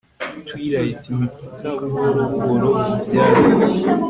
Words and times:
Twilight 0.47 1.01
imipaka 1.13 1.69
buhoro 1.81 2.21
buhoro 2.31 2.67
ku 2.79 2.95
byatsi 3.07 3.61